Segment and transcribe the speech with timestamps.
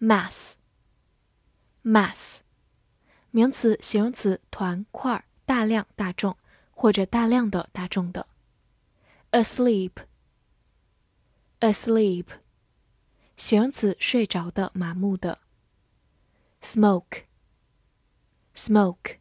[0.00, 0.54] Mass,
[1.84, 2.40] mass，
[3.30, 5.24] 名词、形容词，团块。
[5.46, 6.36] 大量大众
[6.70, 8.26] 或者大量的大众的
[9.30, 12.26] ，asleep，asleep，
[13.36, 15.38] 形容词睡着的麻木的
[16.62, 19.18] ，smoke，smoke，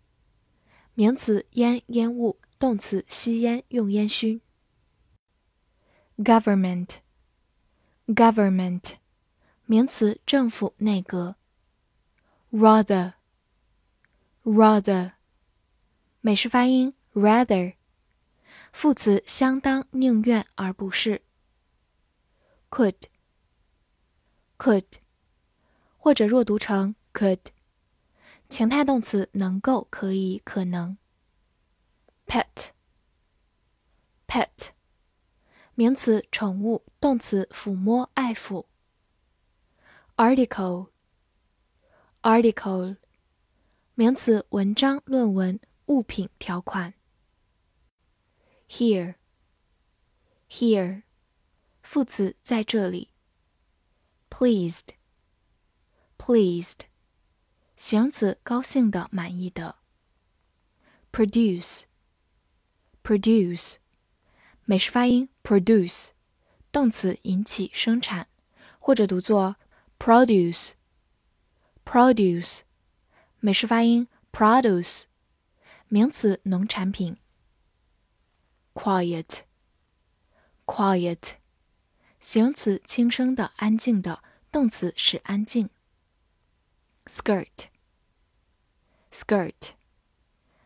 [0.93, 4.39] 名词烟烟雾，动词吸烟用烟熏
[6.17, 8.93] ，government，government，
[9.65, 11.35] 名词政府内阁
[12.51, 15.13] ，rather，rather。
[16.25, 17.73] 美式发音 rather，
[18.71, 21.21] 副词相当、宁愿而不是。
[22.69, 24.85] could，could，
[25.97, 27.39] 或者弱读成 could。
[28.47, 30.97] 情态动词能够、可以、可能。
[32.25, 32.69] pet，pet，
[35.75, 38.67] 名词宠物，动词抚摸、爱抚。
[40.15, 42.95] article，article，
[43.95, 45.59] 名词文章、论文。
[45.93, 46.95] 物品条款。
[48.67, 49.13] Here，here，
[51.83, 53.11] 副词在这里。
[54.31, 56.79] Pleased，pleased，
[57.77, 59.75] 形容词高兴的、满意的。
[61.11, 63.75] Produce，produce，
[64.65, 66.09] 美式发音 produce，
[66.71, 68.27] 动词引起、生产，
[68.79, 69.57] 或者读作
[69.99, 72.61] produce，produce，
[73.39, 75.03] 美式发音 produce。
[75.93, 77.17] 名词，农产品。
[78.73, 81.35] quiet，quiet，
[82.19, 85.69] 形容词，轻声的、安静的；动词是安静。
[87.05, 89.73] skirt，skirt，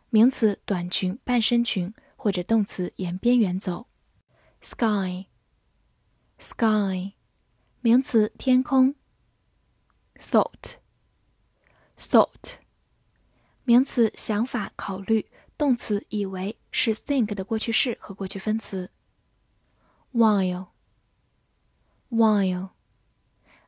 [0.10, 3.90] 名词，短裙、半身裙，或者动词沿边缘走。
[4.62, 5.26] sky，sky，
[7.82, 8.96] 名词，天空。
[10.16, 12.57] thought，thought。
[13.68, 15.26] 名词想法、考虑；
[15.58, 18.92] 动词以为是 think 的过去式和过去分词。
[20.14, 20.70] while，while，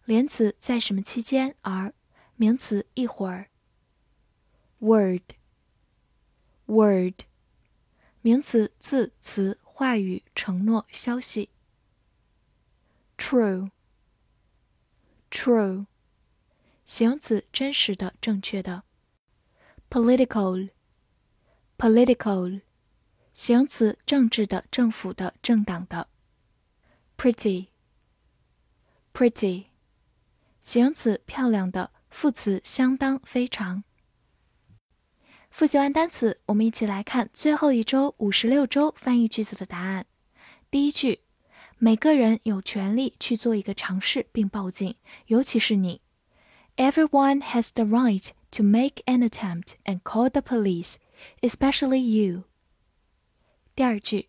[0.05, 1.93] 连词在什么期间而，
[2.37, 3.49] 名词一会儿。
[4.79, 5.25] word，word，
[8.21, 11.49] 名词字词话语承诺消息。
[13.17, 13.67] true，true，
[16.85, 18.85] 形容词真实的正确的。
[19.89, 20.69] Political
[21.77, 22.61] political
[23.33, 26.07] 形容词，政治的、政府的、政党的。
[27.17, 27.67] pretty
[29.13, 29.65] pretty
[30.61, 33.83] 形容词，漂亮的；副词，相当、非常。
[35.49, 40.05] 复习完单词，我们一起来看最后一周五十六周翻译句子的答案。
[40.69, 41.21] 第一句：
[41.77, 44.95] 每个人有权利去做一个尝试并报警，
[45.25, 46.01] 尤其是你。
[46.77, 50.96] Everyone has the right to make an attempt and call the police,
[51.40, 52.44] especially you.
[53.74, 54.28] 第二句，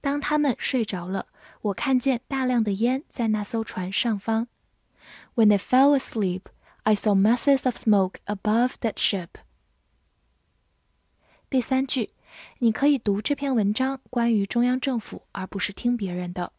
[0.00, 1.28] 当他们睡着了，
[1.62, 4.48] 我看见大量的烟在那艘船上方。
[5.34, 6.42] When they fell asleep,
[6.82, 9.28] I saw masses of smoke above that ship.
[11.48, 12.10] 第三句，
[12.58, 16.52] 你可以读这篇文章关于中央政府，而不是听别人的。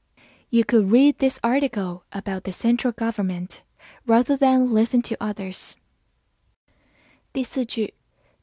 [0.50, 3.58] You could read this article about the central government
[4.06, 5.76] rather than listen to others.
[7.34, 7.94] 第四句，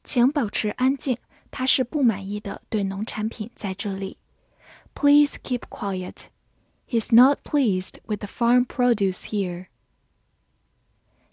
[0.03, 1.17] 请保持安静，
[1.49, 4.17] 他是不满意的，对农产品在这里。
[4.93, 6.25] Please keep quiet.
[6.87, 9.67] He's not pleased with the farm produce here.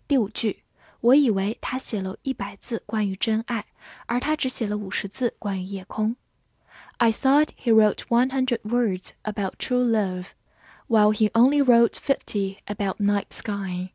[0.09, 0.65] 第五句，
[1.01, 3.67] 我以为他写了一百字关于真爱，
[4.07, 6.17] 而他只写了五十字关于夜空。
[6.97, 10.29] I thought he wrote one hundred words about true love,
[10.89, 13.91] while he only wrote fifty about night sky.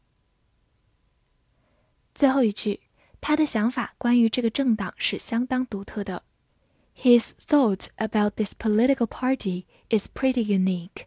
[2.13, 2.81] 最后一句，
[3.20, 6.22] 他的想法关于这个政党是相当独特的。
[6.96, 11.05] His thought about this political party is pretty unique.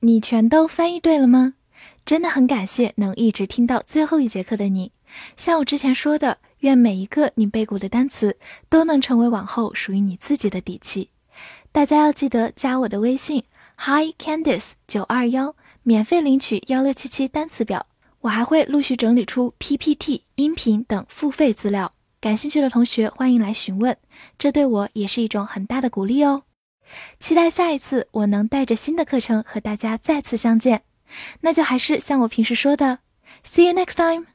[0.00, 1.54] 你全都翻译对了吗？
[2.04, 4.92] 真的很感谢能一直听到最后一节课的你。
[5.36, 8.38] 像我之前说的，愿每一个你背过的单词
[8.68, 11.10] 都能成为往后属于你自己的底气。
[11.72, 13.44] 大家要记得加我的微信
[13.76, 17.86] Hi Candice 九二幺，免费领取幺六七七单词表。
[18.26, 23.96] 我还会陆续整理出 PPT、音频等付费资料，感兴趣的同学欢迎来询问，
[24.36, 26.42] 这对我也是一种很大的鼓励哦。
[27.20, 30.82] 期待下一次我能带着新的课程和大家再次相见，
[31.42, 32.98] 那就还是像我平时说的
[33.44, 34.26] ，See you next time。